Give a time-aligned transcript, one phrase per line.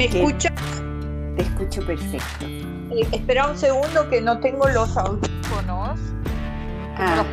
[0.00, 0.52] ¿Me escuchas?
[1.36, 2.46] Te escucho perfecto.
[2.46, 6.00] Eh, espera un segundo que no tengo los audífonos.
[6.96, 7.26] Ajá.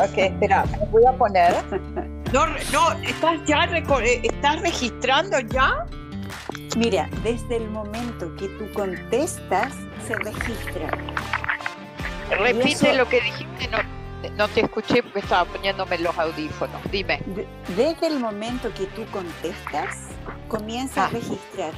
[0.00, 1.54] Ok, espera, me voy a poner.
[2.32, 5.86] No, no, ¿estás ya eh, estás registrando ya?
[6.76, 9.72] Mira, desde el momento que tú contestas,
[10.04, 10.88] se registra.
[12.30, 13.78] Repite lo que dijiste, no,
[14.36, 16.82] no te escuché porque estaba poniéndome los audífonos.
[16.90, 17.22] Dime.
[17.76, 20.08] desde el momento que tú contestas,
[20.54, 21.10] comienza a ah.
[21.10, 21.72] registrar.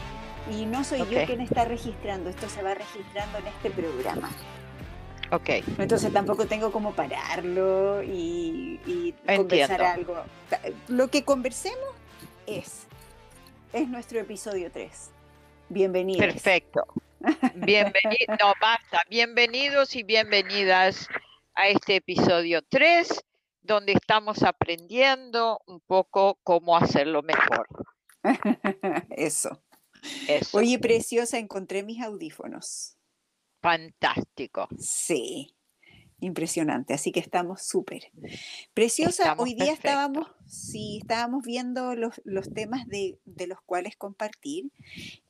[0.50, 4.30] Y no soy yo quien está registrando, esto se va registrando en este programa.
[5.32, 5.48] Ok.
[5.78, 10.22] Entonces tampoco tengo como pararlo y, conversar algo.
[10.86, 11.88] Lo que conversemos
[12.46, 12.86] es,
[13.72, 15.10] es nuestro episodio 3.
[15.68, 16.24] Bienvenidos.
[16.24, 16.84] Perfecto.
[17.56, 21.08] Bienvenidos, no basta, bienvenidos y bienvenidas
[21.54, 23.24] a este episodio 3,
[23.62, 27.66] donde estamos aprendiendo un poco cómo hacerlo mejor.
[29.10, 29.62] Eso.
[30.28, 30.58] Eso.
[30.58, 32.96] Oye, preciosa, encontré mis audífonos.
[33.60, 34.68] Fantástico.
[34.78, 35.56] Sí,
[36.20, 36.94] impresionante.
[36.94, 38.10] Así que estamos súper.
[38.74, 42.14] Preciosa, hoy día estábamos, sí, estábamos viendo los,
[42.54, 44.70] temas de, los cuales compartir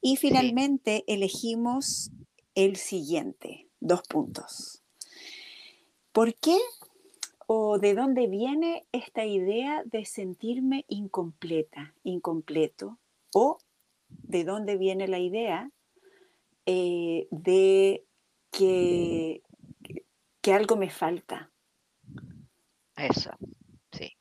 [0.00, 2.10] y finalmente elegimos
[2.54, 4.82] el siguiente, dos puntos.
[6.12, 6.56] ¿Por qué
[7.46, 12.98] o de dónde viene esta idea de sentirme incompleta, incompleto?
[13.32, 13.58] ¿O
[14.08, 15.70] de dónde viene la idea
[16.66, 18.04] eh, de
[18.50, 19.42] que,
[20.40, 21.50] que algo me falta?
[22.96, 23.30] Eso,
[23.92, 24.16] sí.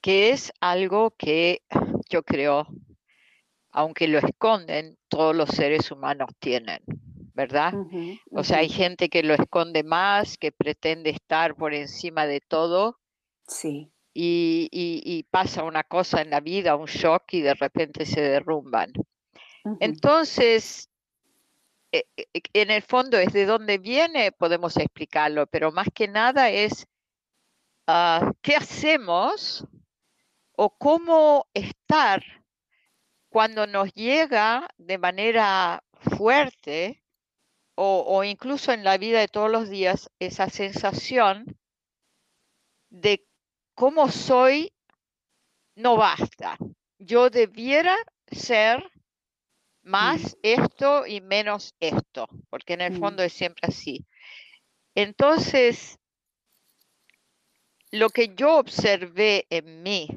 [0.00, 1.62] Que es algo que
[2.08, 2.66] yo creo,
[3.70, 6.80] aunque lo esconden, todos los seres humanos tienen.
[7.36, 7.74] ¿Verdad?
[8.32, 12.98] O sea, hay gente que lo esconde más, que pretende estar por encima de todo.
[13.46, 13.92] Sí.
[14.14, 18.90] Y, pasa una cosa en la vida, un shock y de repente se derrumban.
[19.80, 20.88] Entonces,
[21.92, 26.48] e, e, en el fondo es de dónde viene, podemos explicarlo, pero más que nada
[26.48, 26.86] es
[27.86, 29.66] ah, qué hacemos
[30.52, 32.22] o cómo estar
[33.28, 35.84] cuando nos llega de manera
[36.16, 37.02] fuerte
[37.76, 41.58] o, incluso en la vida de todos los días esa sensación
[42.88, 43.24] de
[43.74, 44.72] cómo soy
[45.74, 46.56] no basta.
[46.98, 47.94] Yo debiera
[48.30, 48.90] ser
[49.82, 54.06] más esto y menos esto, porque en el fondo es siempre así.
[54.94, 55.98] Entonces,
[57.90, 60.08] lo que yo observé en mí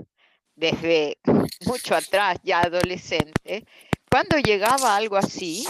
[0.55, 1.17] desde
[1.65, 3.65] mucho atrás, ya adolescente,
[4.09, 5.65] cuando llegaba algo así,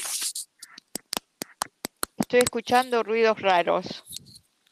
[2.30, 4.04] Estoy escuchando ruidos raros.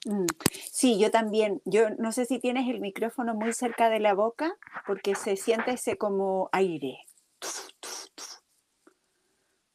[0.05, 0.27] Mm,
[0.71, 1.59] sí, yo también.
[1.65, 5.71] Yo no sé si tienes el micrófono muy cerca de la boca porque se siente
[5.71, 6.99] ese como aire.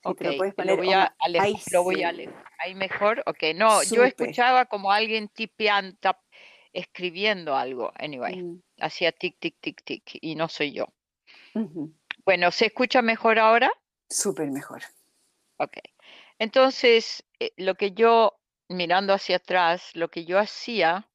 [0.05, 2.13] lo, voy a ahí, lo voy a
[2.59, 3.25] Ahí mejor.
[3.27, 5.99] Ok, no, yo escuchaba como alguien tipeando,
[6.73, 7.91] escribiendo algo.
[7.97, 8.63] Anyway, mm.
[8.79, 10.87] hacía tic, tic, tic, tic y no soy yo.
[12.25, 13.73] Bueno, ¿se escucha mejor ahora?
[14.09, 14.83] Súper mejor.
[15.57, 15.79] Ok.
[16.39, 17.25] Entonces,
[17.57, 18.39] lo que yo,
[18.69, 21.09] mirando hacia atrás, lo que yo hacía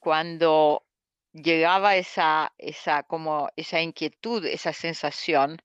[0.00, 0.84] cuando
[1.32, 5.62] llegaba esa, esa, como esa inquietud, esa sensación,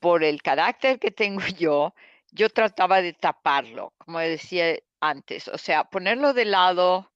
[0.00, 1.94] por el carácter que tengo yo,
[2.32, 7.12] yo trataba de taparlo, como decía antes, o sea, ponerlo de lado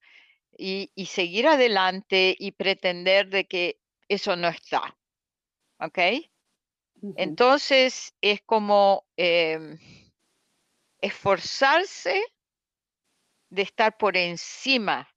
[0.57, 4.97] y, seguir adelante y pretender de que eso no está.
[5.79, 5.97] ¿Ok?
[7.15, 9.05] Entonces es como...
[9.17, 9.79] Em,
[11.01, 12.23] esforzarse
[13.49, 15.09] de estar por encima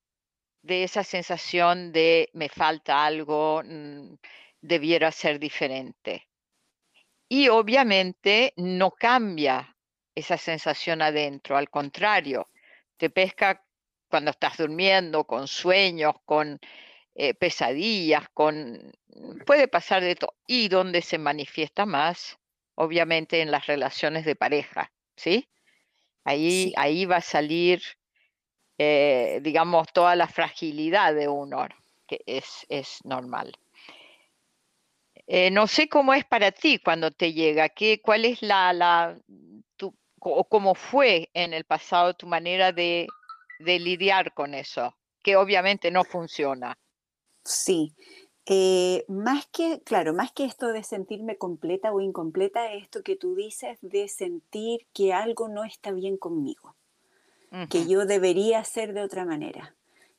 [0.62, 4.14] de esa sensación de me falta algo, mm,
[4.60, 6.26] debiera ser diferente.
[7.28, 9.76] Y obviamente no cambia
[10.14, 12.48] esa sensación adentro, al contrario,
[12.96, 13.64] te pesca
[14.08, 16.60] cuando estás durmiendo, con sueños, con
[17.14, 18.92] eh, pesadillas, con...
[19.46, 20.34] puede pasar de todo.
[20.46, 22.38] Y donde se manifiesta más,
[22.74, 25.48] obviamente en las relaciones de pareja, ¿sí?
[26.24, 27.82] Ahí, ahí va a salir,
[28.78, 31.66] eh, digamos, toda la fragilidad de uno,
[32.06, 33.52] que es, es normal.
[35.26, 39.18] Eh, no sé cómo es para ti cuando te llega, ¿qué, cuál es la, la
[39.76, 43.06] tu, o cómo fue en el pasado tu manera de,
[43.58, 46.76] de lidiar con eso, que obviamente no funciona.
[47.44, 47.94] Sí,
[48.46, 53.16] eh, más que, claro, más que esto de sentirme completa o incompleta, es esto que
[53.16, 56.74] tú dices de sentir que algo no está bien conmigo,
[57.70, 59.74] que yo debería ser de otra manera.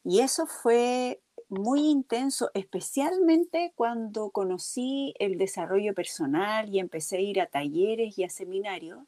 [0.06, 1.20] Y eso fue
[1.50, 8.24] muy intenso, especialmente cuando conocí el desarrollo personal y empecé a ir a talleres y
[8.24, 9.00] a seminarios,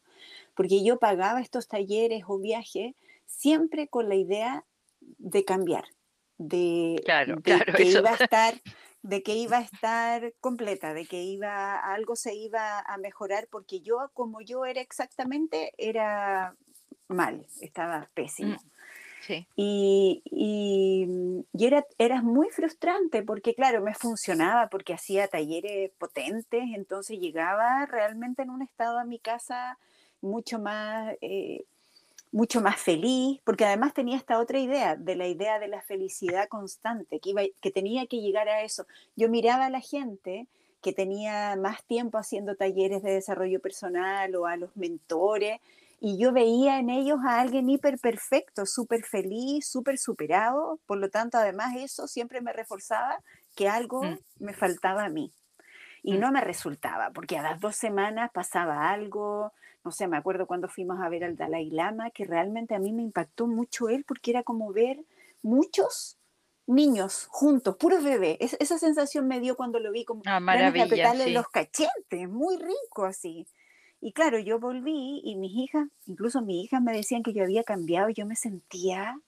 [0.55, 4.65] porque yo pagaba estos talleres o viajes siempre con la idea
[4.99, 5.85] de cambiar,
[6.37, 7.01] de,
[7.43, 8.53] que iba a estar
[9.01, 13.81] de que iba a estar completa, de que iba algo se iba a mejorar porque
[13.81, 16.55] yo como yo era exactamente era
[17.07, 18.55] mal, estaba pésimo.
[18.55, 18.77] Mm.
[19.55, 27.19] Y, y, era, era, muy frustrante porque, claro, me funcionaba porque hacía talleres potentes, entonces
[27.19, 29.77] llegaba realmente en un estado a mi casa
[30.21, 31.65] mucho más, eh,
[32.31, 36.47] mucho más feliz, porque además tenía esta otra idea, de la idea de la felicidad
[36.47, 38.85] constante, que, iba, que tenía que llegar a eso.
[39.15, 40.47] Yo miraba a la gente
[40.81, 45.59] que tenía más tiempo haciendo talleres de desarrollo personal o a los mentores,
[45.99, 51.09] y yo veía en ellos a alguien hiper perfecto, súper feliz, súper superado, por lo
[51.09, 53.19] tanto, además eso siempre me reforzaba
[53.55, 54.19] que algo mm.
[54.39, 55.31] me faltaba a mí.
[56.03, 59.51] Y no me resultaba, porque a las dos semanas pasaba algo,
[59.83, 62.93] no sé, me acuerdo cuando fuimos a ver al Dalai Lama, que realmente a mí
[62.93, 64.99] me impactó mucho él, porque era como ver
[65.41, 66.17] muchos
[66.67, 68.37] niños juntos, puros bebés.
[68.59, 73.47] esa sensación me dio cuando lo vi como ah, maravilla, los cachetes, muy rico así.
[73.99, 77.63] Y claro, yo volví y mis hijas, incluso mis hijas me decían que yo había
[77.63, 79.19] cambiado, y yo me sentía,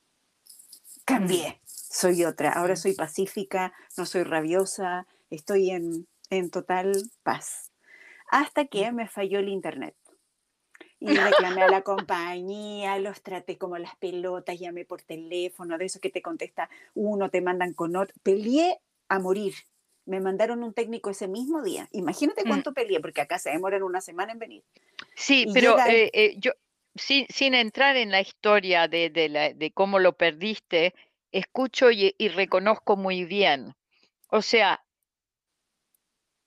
[1.06, 6.94] cambié, soy otra, ahora soy pacífica, no soy rabiosa, estoy en, en total
[7.24, 7.72] paz.
[8.30, 9.96] Hasta que me falló el internet.
[11.00, 16.00] Y reclamé a la compañía, los traté como las pelotas, llamé por teléfono, de eso
[16.00, 18.16] que te contesta uno, te mandan con otro.
[18.22, 19.54] Peleé a morir
[20.10, 21.88] me mandaron un técnico ese mismo día.
[21.92, 22.48] Imagínate mm.
[22.48, 24.64] cuánto peleé, porque acá se demoran una semana en venir.
[25.16, 26.52] Sí, pero eh, eh, yo,
[26.96, 30.96] sin, sin, entrar en la historia de, de, cómo lo perdiste,
[31.31, 33.76] escucho y, reconozco muy bien.
[34.30, 34.84] O sea,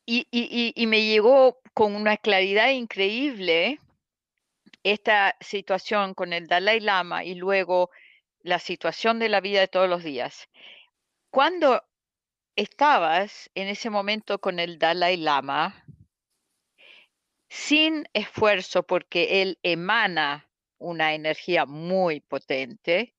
[0.07, 3.81] y, me llegó con una claridad increíble
[4.83, 7.91] esta situación con el Dalai Lama y luego
[8.41, 10.49] la situación de la vida de todos los días.
[11.31, 11.83] Cuando
[12.57, 15.85] estabas en ese momento con el Dalai Lama
[17.49, 23.15] sin esfuerzo porque él emana una energía muy potente,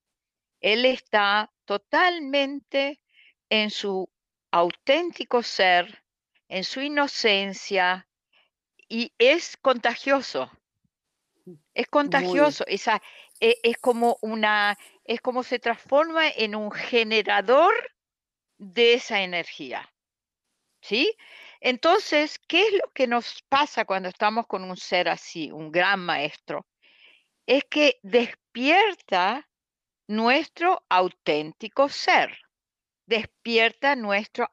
[0.60, 3.00] él está totalmente
[3.50, 4.10] en su
[4.52, 6.03] auténtico ser,
[6.54, 8.08] en su inocencia
[8.88, 10.52] y es contagioso.
[11.74, 13.02] Es contagioso, Esa,
[13.40, 17.74] es, es como una, es como se transforma en un generador
[18.60, 19.92] de esa energía.
[20.80, 21.18] ¿Sí?
[21.60, 26.02] Entonces, ¿qué es lo que nos pasa cuando estamos con un ser así, un gran
[26.02, 26.68] maestro?
[27.48, 29.50] Es que despierta
[30.08, 32.38] nuestro auténtico ser,
[33.08, 34.48] despierta nuestro,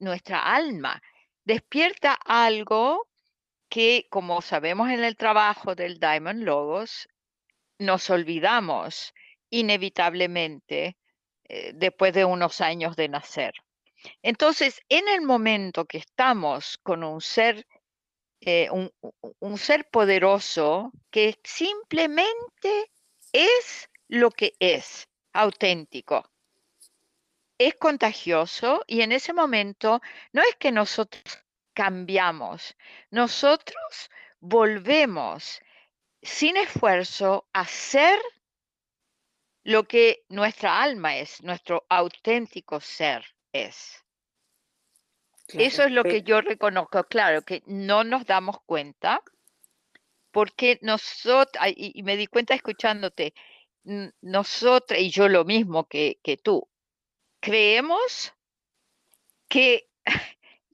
[0.00, 1.00] nuestra alma,
[1.46, 3.08] despierta algo
[3.70, 7.08] que, como sabemos en el trabajo del Diamond Logos,
[7.78, 9.14] nos olvidamos
[9.50, 10.96] inevitablemente
[11.44, 13.54] eh, después de unos años de nacer.
[14.22, 17.66] Entonces, en el momento que estamos con un ser,
[18.40, 22.90] eh, un, ser poderoso que simplemente
[23.32, 26.28] es lo que es, auténtico,
[27.58, 30.00] es contagioso y en ese momento
[30.32, 31.22] no es que nosotros
[31.76, 32.74] cambiamos,
[33.10, 35.60] nosotros volvemos
[36.22, 38.18] sin esfuerzo a ser
[39.62, 44.02] lo que nuestra alma es, nuestro auténtico ser es.
[45.48, 49.20] Eso es lo que yo reconozco, claro, que no nos damos cuenta,
[50.30, 53.34] porque nosotros, y, me di cuenta escuchándote,
[54.22, 56.66] nosotros, y yo lo mismo que, que tú,
[57.40, 58.32] creemos
[59.48, 59.90] que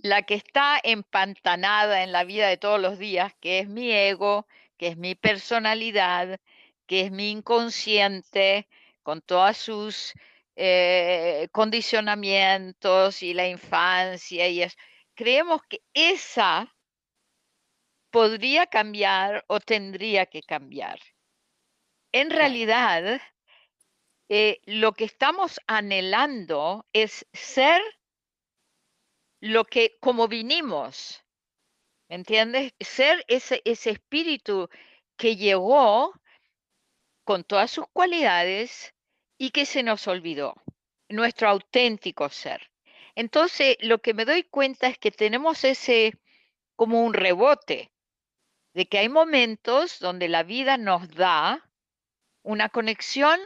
[0.02, 4.46] la que está empantanada en la vida de todos los días, que es mi ego,
[4.76, 6.40] que es mi personalidad,
[6.86, 8.68] que es mi inconsciente,
[9.02, 10.14] con todos sus
[10.56, 14.76] eh, condicionamientos y la infancia y eso.
[15.14, 16.74] Creemos que esa
[18.10, 20.98] podría cambiar o tendría que cambiar.
[22.12, 23.20] En realidad,
[24.28, 27.80] eh, lo que estamos anhelando es ser
[29.42, 31.20] lo que, como vinimos,
[32.08, 32.72] ¿entiendes?
[32.78, 34.68] Ser ese, ese espíritu
[35.16, 36.14] que llegó
[37.24, 38.94] con todas sus cualidades
[39.36, 40.54] y que se nos olvidó,
[41.08, 42.70] nuestro auténtico ser.
[43.16, 46.12] Entonces, lo que me doy cuenta es que tenemos ese
[46.76, 47.90] como un rebote,
[48.74, 51.68] de que hay momentos donde la vida nos da
[52.44, 53.40] una conexión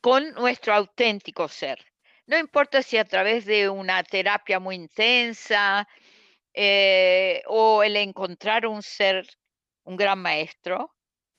[0.00, 1.84] con nuestro auténtico ser,
[2.26, 5.88] no importa si a través de una terapia muy intensa
[6.52, 9.26] eh, o el encontrar un ser,
[9.84, 10.94] un gran maestro,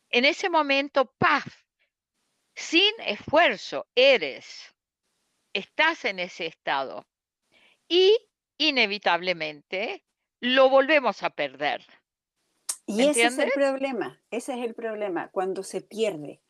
[0.09, 1.45] en ese momento, paz,
[2.53, 4.73] sin esfuerzo, eres,
[5.53, 7.05] estás en ese estado
[7.87, 8.17] y
[8.57, 10.05] inevitablemente
[10.39, 11.85] lo volvemos a perder.
[12.85, 16.41] Y ese es el problema, ese es el problema, cuando se pierde.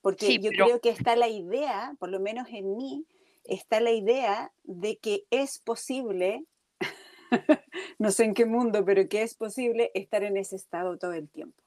[0.00, 3.06] Porque yo creo que está la idea, por lo menos en mí,
[3.44, 6.44] está la idea de que es posible,
[7.98, 11.28] no sé en qué mundo, pero que es posible estar en ese estado todo el
[11.28, 11.62] tiempo.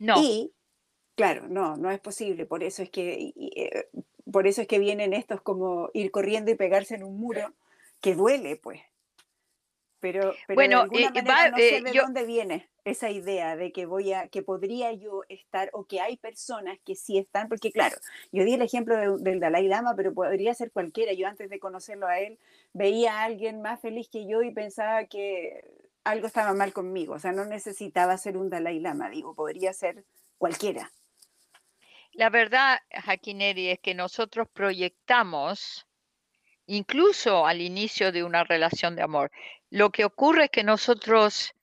[0.00, 0.20] No.
[0.20, 0.52] Y,
[1.14, 2.46] claro, no, no es posible.
[2.46, 3.88] Por eso es que, eh,
[4.30, 7.54] por eso es que vienen estos como ir corriendo y pegarse en un muro,
[8.00, 8.80] que duele, pues.
[10.12, 13.86] Pero, bueno, de alguna manera no sé eh, de dónde viene esa idea de que
[13.86, 17.96] voy a, que podría yo estar o que hay personas que sí están, porque claro,
[18.30, 21.12] yo di el ejemplo del Dalai Lama, pero podría ser cualquiera.
[21.12, 22.38] Yo antes de conocerlo a él
[22.72, 25.64] veía a alguien más feliz que yo y pensaba que
[26.04, 27.14] algo estaba mal conmigo.
[27.14, 30.04] O sea, no necesitaba ser un Dalai Lama, digo, podría ser
[30.38, 30.92] cualquiera.
[32.12, 35.86] La verdad, Jaquineri, es que nosotros proyectamos,
[36.66, 39.30] incluso al inicio de una relación de amor,
[39.70, 41.54] lo que ocurre es que nosotros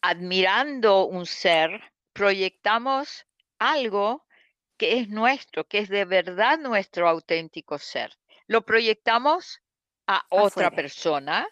[0.00, 3.26] admirando un ser, proyectamos
[3.58, 4.26] algo
[4.76, 8.16] que es nuestro, que es de verdad nuestro auténtico ser.
[8.46, 9.60] Lo proyectamos
[10.06, 11.46] a otra persona,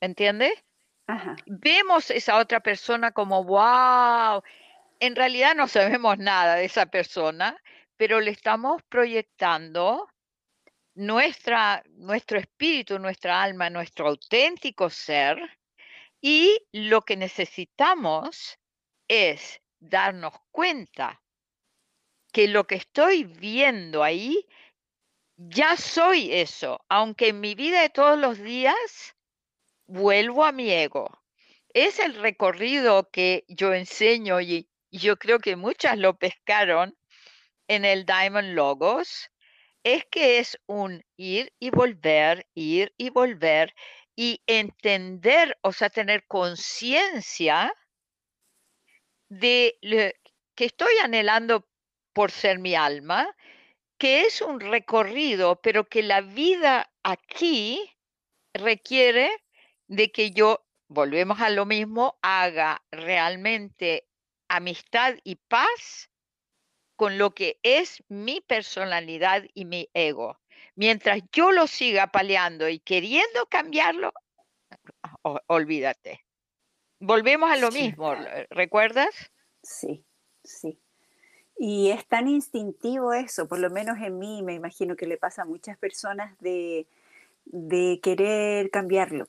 [0.00, 0.52] ¿entiendes?
[1.46, 4.42] Vemos esa otra persona como, wow,
[5.00, 7.56] en realidad no sabemos nada de esa persona,
[7.96, 10.08] pero le estamos proyectando
[10.94, 15.38] nuestra, nuestro espíritu, nuestra alma, nuestro auténtico ser,
[16.20, 18.58] y lo que necesitamos
[19.08, 21.20] es darnos cuenta
[22.32, 24.46] que lo que estoy viendo ahí,
[25.36, 29.16] ya soy eso, aunque en mi vida de todos los días
[29.86, 31.22] vuelvo a mi ego.
[31.74, 36.96] Es el recorrido que yo enseño y, yo creo que muchas lo pescaron
[37.66, 39.30] en el Diamond Logos,
[39.84, 43.74] es que es un ir y volver, ir y volver,
[44.14, 47.74] y entender, o sea, tener conciencia
[49.28, 50.12] de lo
[50.54, 51.66] que estoy anhelando
[52.12, 53.34] por ser mi alma,
[53.98, 57.80] que es un recorrido, pero que la vida aquí
[58.52, 59.30] requiere
[59.88, 64.06] de que yo, volvemos a lo mismo, haga realmente
[64.48, 66.11] amistad y paz
[67.02, 70.38] con lo que es mi personalidad y mi ego
[70.76, 74.12] mientras yo lo siga paleando y queriendo cambiarlo,
[75.48, 76.24] olvídate.
[77.00, 78.14] Volvemos a lo mismo,
[78.50, 79.10] ¿recuerdas?
[79.64, 80.04] Sí,
[80.44, 80.78] sí.
[81.58, 85.42] Y es tan instintivo eso, por lo menos en mí, me imagino que le pasa
[85.42, 86.86] a muchas personas de,
[88.00, 89.26] querer cambiarlo,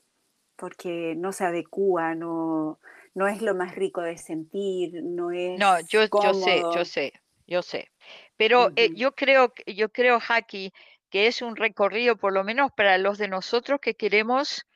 [0.54, 2.78] porque no se adecua, no,
[3.14, 5.58] no es lo más rico de sentir, no es.
[5.58, 7.12] No, yo, yo sé, yo sé,
[7.46, 7.90] yo sé.
[8.36, 10.72] Pero eh, yo creo, yo creo, Jackie,
[11.10, 14.66] que es un recorrido, por lo menos para los de nosotros que queremos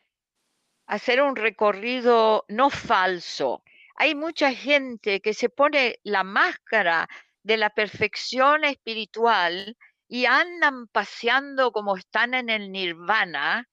[0.87, 3.63] hacer un recorrido no falso.
[3.97, 7.09] Hay mucha gente que se pone la máscara
[7.43, 9.77] de la perfección espiritual
[10.09, 13.69] y andan paseando como están en el nirvana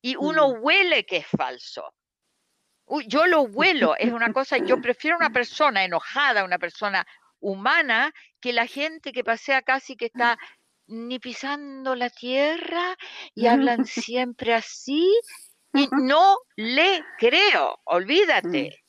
[0.00, 1.94] y uno huele que es falso.
[3.06, 7.06] yo lo huelo, es una cosa, yo prefiero una persona enojada, una persona
[7.40, 8.12] humana,
[8.44, 10.38] que la gente que pasea casi que está
[10.86, 12.94] ni pisando la tierra
[13.34, 15.18] y hablan siempre así
[15.72, 18.84] y no le creo, olvídate.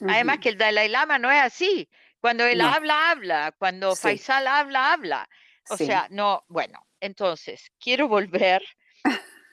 [0.00, 1.86] Además que el Dalai Lama no es así.
[2.22, 3.54] Cuando él habla, habla.
[3.58, 5.28] Cuando Faisal habla, habla.
[5.68, 8.62] O sea, no, bueno, entonces quiero volver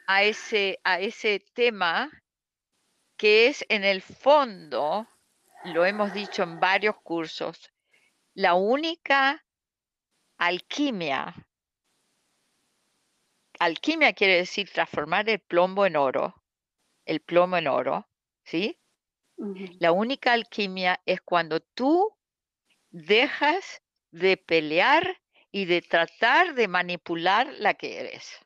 [0.07, 2.09] a ese, a ese tema
[3.17, 5.05] que es en el fondo,
[5.65, 7.73] lo hemos dicho en varios cursos,
[8.35, 9.45] la única
[10.37, 11.33] alquimia
[13.59, 16.43] alquimia quiere decir transformar el plomo en oro,
[17.05, 18.07] el plomo en oro,
[18.43, 18.79] ¿sí?
[19.79, 22.11] La única alquimia es cuando tú
[22.91, 25.21] dejas de pelear
[25.51, 28.39] y de tratar de manipular la que eres.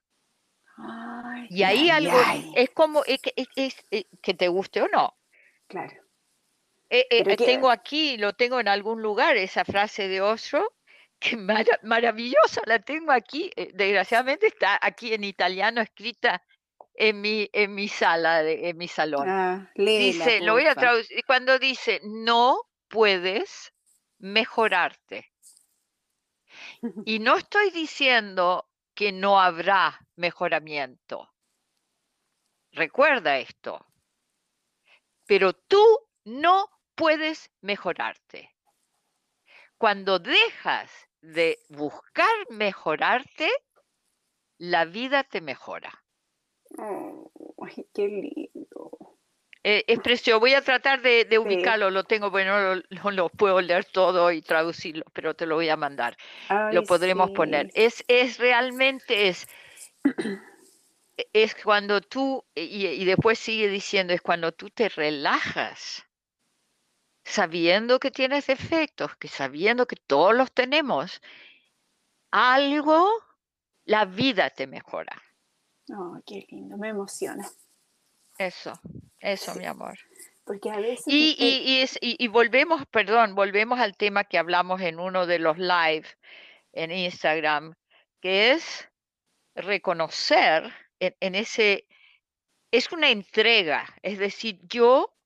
[1.49, 2.17] y ahí algo
[2.55, 3.21] es como es,
[4.21, 5.17] que te guste o no.
[5.67, 6.06] Claro.
[6.89, 10.73] Eh, eh, tengo aquí, lo tengo en algún lugar, esa frase de Osho,
[11.19, 16.41] que maravillosa, la tengo aquí, eh, desgraciadamente está aquí en italiano escrita
[16.93, 19.29] en mi, en mi sala, en mi salón.
[19.29, 23.73] Ah, dice, lo voy a traducir, cuando dice, no puedes
[24.19, 25.31] mejorarte.
[27.05, 31.31] Y no estoy diciendo que no habrá mejoramiento.
[32.71, 33.85] Recuerda esto.
[35.25, 35.83] Pero tú
[36.23, 38.53] no puedes mejorarte.
[39.77, 43.49] Cuando dejas de buscar mejorarte,
[44.57, 46.03] la vida te mejora.
[46.77, 48.91] ay, qué lindo.
[49.63, 50.39] Eh, es precioso.
[50.39, 55.05] Voy a tratar de, ubicarlo, lo tengo, bueno, no, lo puedo leer todo y traducirlo,
[55.13, 56.17] pero te lo voy a mandar.
[56.71, 57.69] lo podremos poner.
[57.75, 59.47] Es, es realmente, es,
[61.33, 66.06] es cuando tú, y, y después sigue diciendo, es cuando tú te relajas
[67.27, 71.21] sabiendo que tienes defectos, que sabiendo que todos los tenemos,
[72.31, 73.09] algo,
[73.83, 75.21] la vida te mejora.
[75.89, 77.45] Oh, qué lindo, me emociona.
[78.37, 78.79] Eso,
[79.19, 79.97] eso, mi amor.
[80.45, 81.03] Porque a veces...
[81.05, 86.05] Y, y, y, volvemos, perdón, volvemos al tema que hablamos en uno de los live
[86.71, 87.75] en Instagram,
[88.21, 88.87] que es
[89.53, 91.87] reconocer en ese,
[92.71, 95.16] es una entrega, es decir, yo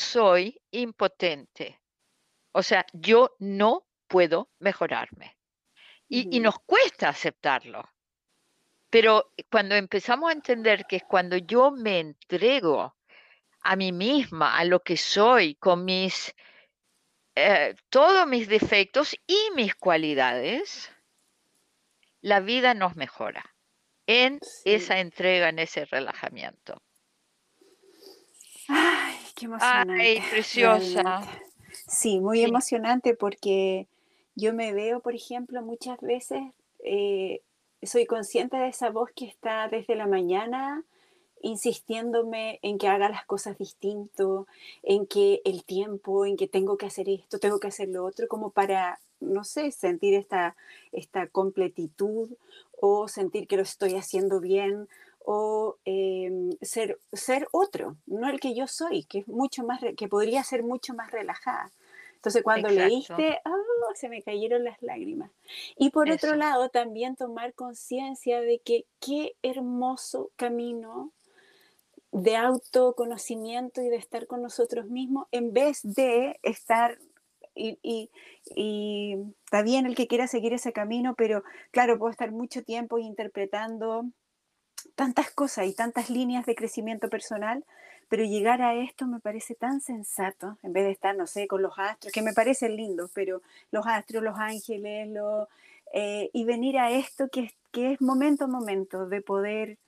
[0.00, 1.80] soy impotente.
[2.52, 5.36] O sea, yo no puedo mejorarme.
[6.08, 7.88] Y, nos cuesta aceptarlo.
[8.90, 12.96] Pero cuando empezamos a entender que es cuando yo me entrego
[13.62, 16.34] a mí misma, a lo que soy, con mis,
[17.36, 20.90] eh, todos mis defectos y mis cualidades,
[22.20, 23.44] la vida nos mejora
[24.08, 26.82] en esa entrega, en ese relajamiento.
[29.40, 30.02] Qué emocionante.
[30.02, 31.22] Ay, preciosa.
[31.88, 33.88] Sí, muy emocionante porque
[34.34, 36.42] yo me veo, por ejemplo, muchas veces
[36.84, 37.40] eh,
[37.82, 40.84] soy consciente de esa voz que está desde la mañana
[41.42, 44.46] insistiéndome en que haga las cosas distinto,
[44.82, 48.28] en que el tiempo, en que tengo que hacer esto, tengo que hacer lo otro,
[48.28, 50.54] como para, no sé, sentir esta,
[50.92, 52.28] esta completitud
[52.78, 54.86] o sentir que lo estoy haciendo bien
[55.24, 60.08] o em, ser, ser otro, no el que yo soy, que es mucho más, que
[60.08, 61.70] podría ser mucho más relajada.
[62.14, 65.30] Entonces cuando leíste, oh, se me cayeron las lágrimas.
[65.78, 71.12] Y por otro lado, también tomar conciencia de que qué hermoso camino
[72.12, 76.98] de autoconocimiento y de estar con nosotros mismos en vez de estar
[77.54, 78.10] y, y,
[78.54, 82.98] y, está bien el que quiera seguir ese camino, pero claro, puedo estar mucho tiempo
[82.98, 84.04] interpretando
[84.94, 87.64] tantas cosas y tantas líneas de crecimiento personal,
[88.08, 91.62] pero llegar a esto me parece tan sensato, en vez de estar, no sé, con
[91.62, 93.40] los astros, que me parecen lindos, pero
[93.70, 95.48] los astros, los ángeles, lo,
[95.92, 99.78] eh, y venir a esto que, que, es momento a momento de poder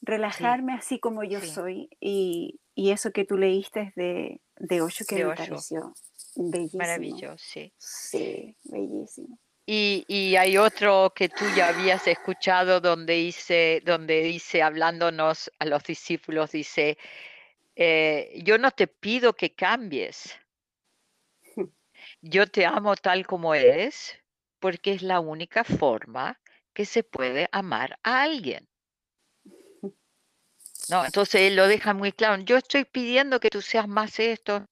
[0.00, 1.88] relajarme así como yo soy.
[2.00, 5.94] Y, y, eso que tú leíste de, de Osho, que me pareció
[6.36, 6.78] bellísimo.
[6.78, 7.72] Maravilloso, sí.
[7.78, 9.38] Sí, bellísimo.
[9.74, 15.82] Y, hay otro que tú ya habías escuchado donde dice, donde dice, hablándonos a los
[15.84, 16.98] discípulos, dice,
[17.74, 20.38] eh, yo no te pido que cambies,
[22.20, 24.14] yo te amo tal como eres,
[24.60, 26.38] porque es la única forma
[26.74, 28.68] que se puede amar a alguien.
[30.90, 32.42] No, entonces él lo deja muy claro.
[32.42, 34.66] Yo estoy pidiendo que tú seas más esto,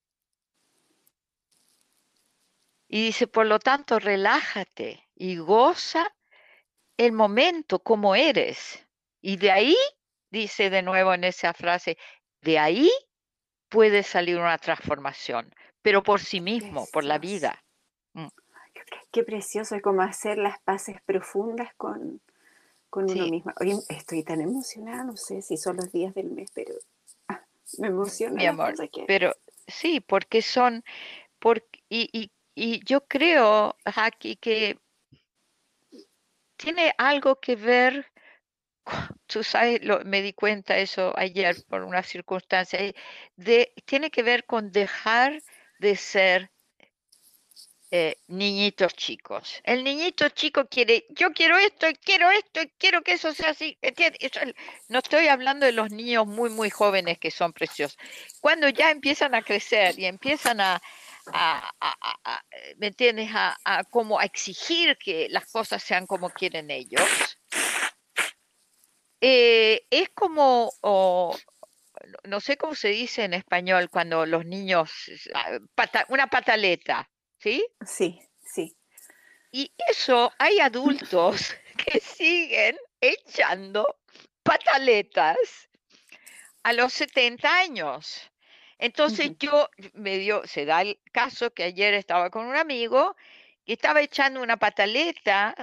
[2.92, 6.12] y dice, por lo tanto, relájate y goza
[6.96, 8.84] el momento como eres.
[9.22, 9.76] Y de ahí,
[10.32, 11.96] dice de nuevo en esa frase,
[12.42, 12.90] de ahí
[13.68, 17.62] puede salir una transformación, pero por sí mismo, por la vida.
[18.14, 18.26] Mm.
[19.12, 22.20] Qué precioso es como hacer las paces profundas con,
[22.88, 23.52] con uno mismo.
[23.60, 26.74] Oye, estoy tan emocionada, no sé si son los días del mes, pero
[27.28, 27.40] ah,
[27.78, 28.34] me emociona.
[28.34, 28.74] Mi amor,
[29.06, 29.32] pero
[29.68, 30.82] sí, porque son,
[31.38, 32.32] porque, y y
[32.84, 34.78] yo creo, Jackie, que
[36.56, 38.06] tiene algo que ver,
[39.26, 42.94] tú sabes, me di cuenta eso ayer por una circunstancia, eh,
[43.36, 45.42] de, tiene que ver con dejar
[45.78, 46.50] de ser
[47.92, 49.60] eh, niñitos chicos.
[49.64, 53.50] El niñito chico quiere, yo quiero esto, y quiero esto, y quiero que eso sea
[53.50, 53.78] así.
[54.88, 57.98] no estoy hablando de los niños muy, muy jóvenes que son preciosos.
[58.40, 60.80] Cuando ya empiezan a crecer y empiezan a,
[61.32, 62.42] a,
[62.78, 63.30] ¿me entiendes?
[63.32, 67.38] A, como a exigir que las cosas sean como quieren ellos.
[69.20, 70.72] Eh, es como,
[72.24, 74.90] no sé cómo se dice en español cuando los niños,
[75.34, 75.58] ah,
[76.08, 77.66] una pataleta, ¿sí?
[77.86, 78.76] Sí, sí.
[79.52, 84.00] Y eso hay adultos que siguen echando
[84.42, 85.68] pataletas
[86.62, 88.29] a los 70 años.
[88.80, 93.14] Entonces yo me dio, se da el caso que ayer estaba con un amigo
[93.66, 95.54] que estaba echando una pataleta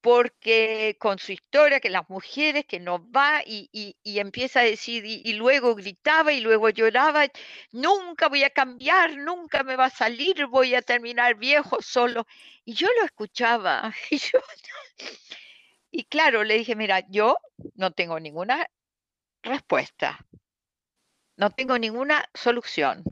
[0.00, 5.32] porque con su historia, que las mujeres, que no va y, empieza a decir, y,
[5.34, 7.26] luego gritaba y luego lloraba,
[7.70, 12.26] nunca voy a cambiar, nunca me va a salir, voy a terminar viejo solo.
[12.64, 13.94] Y yo lo escuchaba.
[15.92, 17.36] Y, y claro, le dije, mira, yo
[17.74, 18.68] no tengo ninguna
[19.42, 20.24] respuesta,
[21.40, 23.02] no tengo ninguna solución.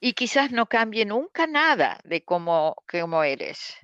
[0.00, 3.74] Y quizás no cambie nunca nada de cómo, cómo eres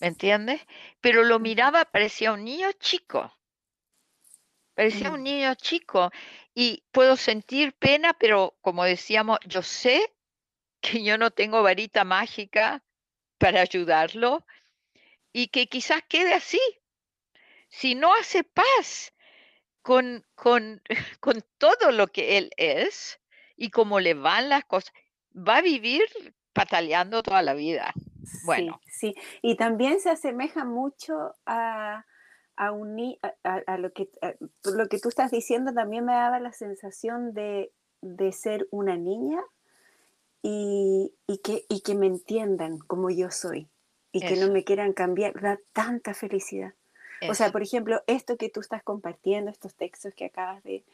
[0.00, 0.60] ¿me entiendes?
[1.00, 3.32] Pero lo miraba, parecía un niño chico,
[4.74, 6.10] parecía un niño chico
[6.54, 10.12] y puedo sentir pena, pero como decíamos, yo sé
[10.80, 12.82] que yo no tengo varita mágica
[13.38, 14.44] para ayudarlo
[15.32, 16.60] y que quizás quede así.
[17.68, 19.12] Si no hace paz
[19.82, 20.80] con, con,
[21.20, 23.20] con todo lo que él es
[23.56, 24.92] y cómo le van las cosas,
[25.36, 26.02] va a vivir
[26.52, 27.92] pataleando toda la vida.
[28.44, 28.80] Bueno.
[28.86, 32.04] Sí, y también se asemeja mucho a,
[32.56, 32.72] a,
[33.66, 34.08] a, lo, que,
[34.64, 37.72] lo que tú estás diciendo, también me daba la sensación de,
[38.32, 39.40] ser una niña
[40.42, 41.12] y,
[41.44, 43.68] que, y que me entiendan como yo soy
[44.12, 46.74] y que no me quieran cambiar, da tanta felicidad.
[47.28, 50.84] O sea, por ejemplo, esto que tú estás compartiendo, estos textos que acabas de,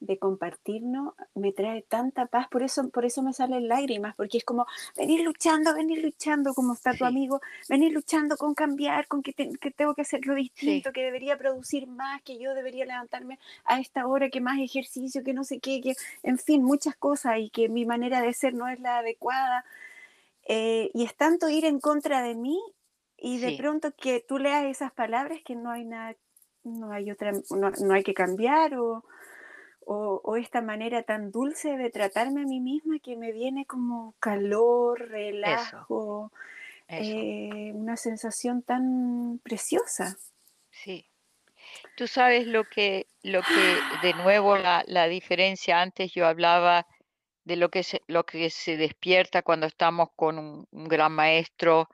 [0.00, 4.44] de compartirnos me trae tanta paz, por eso, por eso me salen lágrimas, porque es
[4.44, 9.32] como venir luchando, venir luchando, como está tu amigo, venir luchando con cambiar, con que,
[9.32, 14.30] tengo que hacerlo distinto, que debería producir más, que yo debería levantarme a esta hora,
[14.30, 17.84] que más ejercicio, que no sé qué, que en fin, muchas cosas y que mi
[17.84, 19.64] manera de ser no es la adecuada.
[20.50, 22.58] Eh, y es tanto ir en contra de mí
[23.18, 26.16] y de pronto que tú leas esas palabras que no hay nada,
[26.64, 29.04] no hay otra, no, no hay que cambiar o
[29.90, 35.08] o, esta manera tan dulce de tratarme a mí misma que me viene como calor,
[35.08, 36.30] relajo,
[36.88, 40.18] eh, una sensación tan preciosa.
[40.70, 41.06] Sí.
[41.96, 43.46] Tú sabes lo que, lo que
[44.02, 46.86] de nuevo la, diferencia, antes yo hablaba
[47.44, 51.88] de lo que, se, lo que se despierta cuando estamos con un, un gran maestro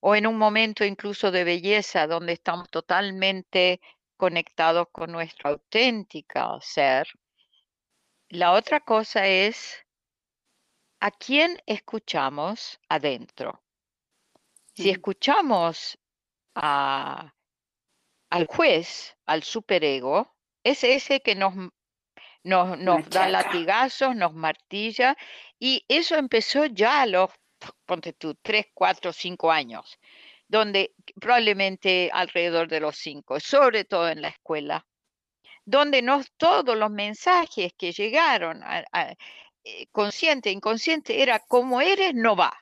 [0.00, 3.80] o en un momento incluso de belleza donde estamos totalmente
[4.16, 7.08] conectados con nuestro auténtico ser.
[8.28, 9.86] La otra cosa es
[11.00, 13.62] a quién escuchamos adentro.
[14.74, 15.98] Si escuchamos
[16.54, 17.34] a,
[18.30, 21.54] al juez, al superego, es ese que nos,
[22.44, 25.16] nos, nos da latigazos, nos martilla,
[25.58, 27.30] y eso empezó ya a los,
[27.90, 29.98] ponte tú, tres, cuatro, cinco años,
[30.46, 34.86] donde probablemente alrededor de los cinco, sobre todo en la escuela,
[35.64, 39.16] donde no todos los mensajes que llegaron, a,
[39.64, 42.56] eh, consciente, inconsciente, era como eres, no va.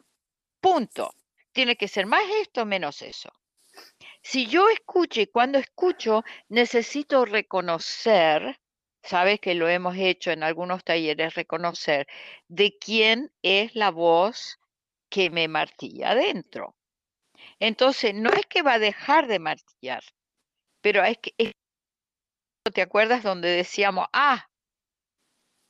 [0.62, 1.12] Punto.
[1.52, 3.30] Tiene que ser más esto, menos eso.
[4.22, 8.58] Si yo escucho y cuando escucho necesito reconocer,
[9.02, 12.06] sabes que lo hemos hecho en algunos talleres, reconocer
[12.48, 14.58] de quién es la voz
[15.08, 16.76] que me martilla adentro.
[17.60, 20.02] Entonces, no es que va a dejar de martillar,
[20.80, 21.34] pero es que
[22.74, 24.48] ¿te acuerdas donde decíamos, ah,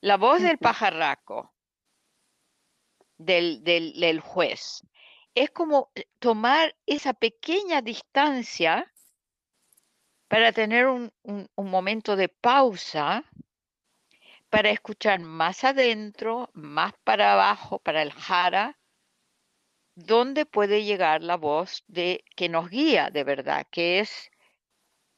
[0.01, 1.53] la voz del pajarraco,
[3.16, 4.83] del, del, juez?
[5.35, 8.92] Es como eh, tomar esa pequeña distancia
[10.29, 13.24] para tener un, un, momento de pausa,
[14.51, 18.77] para escuchar más adentro, más para abajo, para el jara,
[19.98, 24.30] donde puede llegar la voz de que nos guía de verdad, que es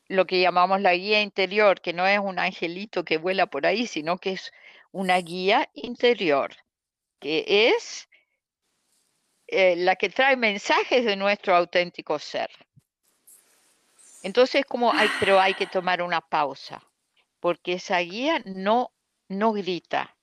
[0.09, 3.87] lo que llamamos la guía interior, que no es un angelito que vuela por ahí,
[3.87, 4.53] sino que es
[4.91, 6.57] una guía interior,
[7.19, 8.09] que es
[9.49, 12.51] eh, la que trae mensajes de nuestro auténtico ser.
[14.23, 16.83] Entonces, como hay, pero hay que tomar una pausa,
[17.39, 18.93] porque esa guía no,
[19.29, 20.17] no grita,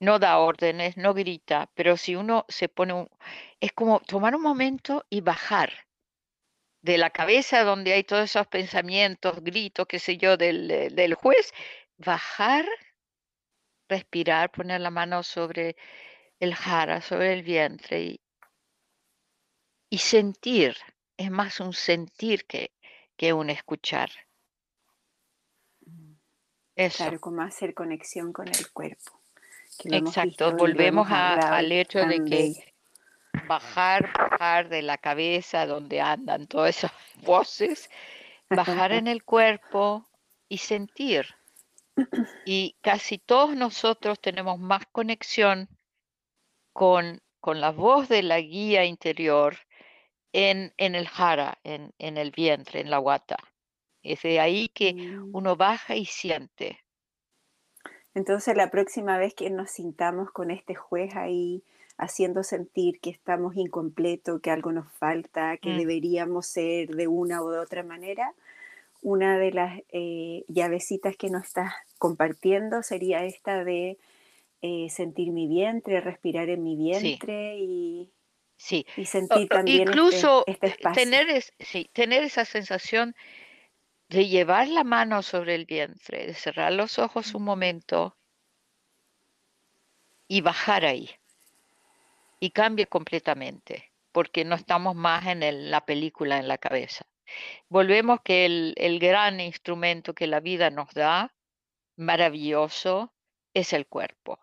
[0.00, 3.08] no da órdenes, no grita, pero si uno se pone un,
[3.60, 5.70] es como tomar un momento y bajar
[6.82, 11.14] de la cabeza donde hay todos esos pensamientos, gritos, qué sé yo, del, eh, del
[11.14, 11.52] juez,
[11.98, 12.66] bajar,
[13.88, 15.76] respirar, poner la mano sobre
[16.38, 18.20] el jara, sobre el vientre y,
[19.90, 20.76] y sentir.
[21.18, 22.72] Es más un sentir que,
[23.18, 24.10] que un escuchar.
[25.84, 26.14] Mm.
[26.74, 27.04] Eso.
[27.04, 29.19] Claro, como hacer conexión con el cuerpo.
[29.84, 32.74] Exacto, volvemos al hecho de que
[33.46, 37.90] bajar, bajar de la cabeza donde andan todas esas voces,
[38.48, 40.06] bajar en el cuerpo
[40.48, 41.26] y sentir.
[42.46, 45.68] Y casi todos nosotros tenemos más conexión
[46.72, 49.58] con, con la voz de la guía interior
[50.32, 53.36] en, en el jara, en, en, el vientre, en la guata.
[54.02, 56.82] Es de ahí que uno baja y siente.
[58.14, 61.62] Entonces la próxima vez que nos sintamos con este juez ahí
[61.96, 65.78] haciendo sentir que estamos incompletos, que algo nos falta, que mm.
[65.78, 68.34] deberíamos ser de una o de otra manera,
[69.02, 73.98] una de las eh, llavecitas que nos estás compartiendo sería esta de
[74.62, 78.10] eh, sentir mi vientre, respirar en mi vientre y,
[78.56, 78.86] sí.
[78.96, 81.02] y sentir también este, incluso este, espacio.
[81.02, 83.14] Tener, sí, tener esa sensación
[84.10, 88.16] de llevar la mano sobre el vientre, de cerrar los ojos un momento
[90.26, 91.08] y bajar ahí.
[92.40, 97.06] Y cambie completamente, porque no estamos más en la película en la cabeza.
[97.68, 101.32] Volvemos que el, el gran instrumento que la vida nos da,
[101.96, 103.12] maravilloso,
[103.54, 104.40] es el cuerpo.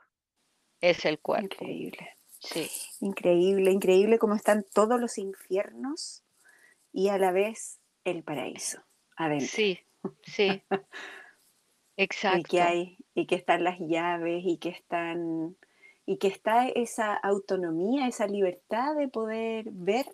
[0.79, 1.65] Es el cuerpo.
[1.65, 2.15] Increíble.
[2.39, 2.69] Sí.
[3.01, 6.23] Increíble, increíble cómo están todos los infiernos
[6.93, 8.86] y a la vez el paraíso.
[9.41, 9.79] Sí,
[10.23, 10.61] sí.
[11.97, 12.37] Exacto.
[12.39, 15.57] Y que hay, y que están las llaves, y que están,
[16.05, 20.05] y que está esa autonomía, esa libertad de poder ver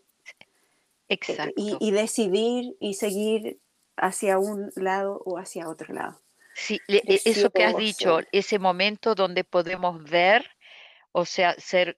[1.10, 1.54] eh, Exacto.
[1.58, 3.60] Y, decidir y seguir
[3.98, 6.20] hacia un lado o hacia otro lado.
[6.56, 10.50] Sí, e, eso que has dicho, ese momento donde podemos ver,
[11.12, 11.98] o sea, ser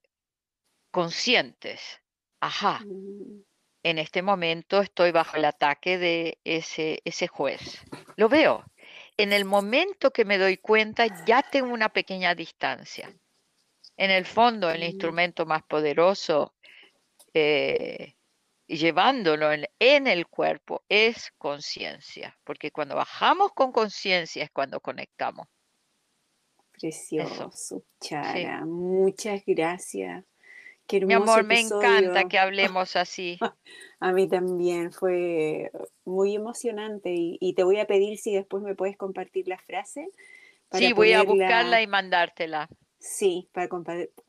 [0.91, 2.02] conscientes.
[2.39, 3.45] Ajá, mm
[3.86, 7.84] en este momento estoy bajo el ataque de ese, ese juez.
[8.15, 8.65] Lo veo.
[9.15, 13.15] En el momento que me doy cuenta, ya tengo una pequeña distancia.
[13.95, 14.86] En el fondo, el mm.
[14.86, 16.56] instrumento más poderoso,
[17.36, 18.15] eh,
[18.65, 22.36] llevándolo en, el cuerpo, es conciencia.
[22.43, 25.48] Porque cuando bajamos con conciencia es cuando conectamos.
[26.71, 28.65] Precioso, Chara.
[28.65, 30.26] Muchas gracias.
[30.91, 33.39] Mi amor, me encanta que hablemos así.
[34.00, 35.71] A mí también fue
[36.04, 40.10] muy emocionante y, te voy a pedir si después me puedes compartir la frase.
[40.71, 42.69] sí, voy a buscarla y mandártela.
[43.00, 43.69] Sí, para,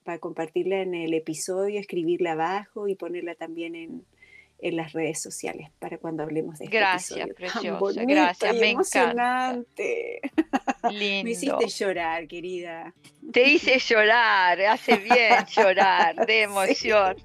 [0.03, 4.07] para compartirla en el episodio, escribirla abajo y ponerla también en,
[4.59, 8.03] en las redes sociales para cuando hablemos de este Gracias, preciosa.
[8.07, 10.21] Gracias, me emocionante.
[10.91, 11.25] Lindo.
[11.25, 12.95] Me hiciste llorar, querida.
[13.33, 17.17] Te hice llorar, hace bien llorar de emoción.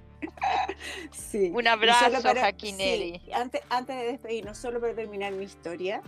[1.12, 1.52] Sí.
[1.54, 3.22] Un abrazo, Jaquinelli.
[3.34, 6.02] antes, antes de despedirnos, solo para terminar mi historia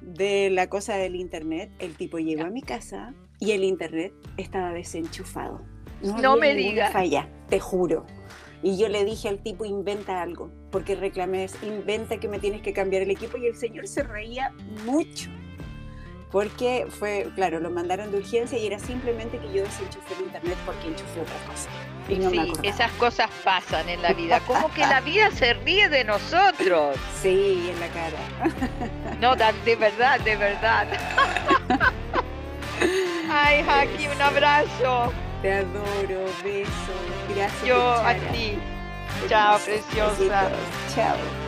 [0.00, 4.72] de la cosa del internet, el tipo llegó a mi casa y el internet estaba
[4.72, 5.62] desenchufado.
[6.02, 6.92] No, no me digas.
[6.92, 8.04] Falla, te juro.
[8.64, 12.72] Y yo le dije al tipo, inventa algo, porque reclamé, inventa que me tienes que
[12.72, 13.36] cambiar el equipo.
[13.36, 14.54] Y el señor se reía
[14.86, 15.28] mucho,
[16.32, 20.56] porque fue, claro, lo mandaron de urgencia y era simplemente que yo desenchufé el internet
[20.64, 21.68] porque enchufé otra cosa.
[22.08, 24.40] Y no sí, esas cosas pasan en la vida.
[24.40, 26.96] Como que la vida se ríe de nosotros.
[27.20, 29.20] Sí, en la cara.
[29.20, 30.86] No, de verdad, de verdad.
[33.30, 35.12] Ay, Jackie, un abrazo.
[35.44, 36.94] Te adoro, beso.
[37.28, 37.64] Gracias.
[37.66, 38.58] Yo a ti.
[39.28, 40.50] Chao, preciosa.
[40.94, 41.43] Chao.